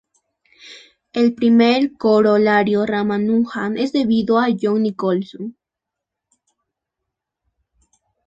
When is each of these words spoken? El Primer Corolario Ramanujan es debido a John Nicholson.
El 1.13 1.35
Primer 1.35 1.93
Corolario 1.93 2.87
Ramanujan 2.87 3.77
es 3.77 3.93
debido 3.93 4.39
a 4.39 4.47
John 4.59 4.81
Nicholson. 4.81 5.55